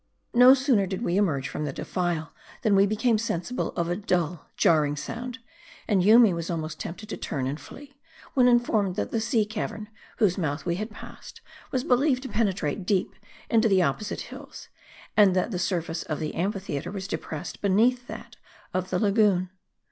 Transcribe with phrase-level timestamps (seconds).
[0.33, 4.47] No sooner did we emerge from the defile, than we became sensible of a dull,
[4.57, 5.37] jarring sound;
[5.87, 7.93] and Yoomy was almost tempted to turn and flee,
[8.33, 12.47] when informed that the sea cavern, whose mouth we had passed, was believed to pen
[12.47, 13.13] etrate deep
[13.47, 14.69] into the opposite hills;
[15.15, 18.37] and that the surface of the amphitheater was depressed beneath that
[18.73, 19.51] of the la goon.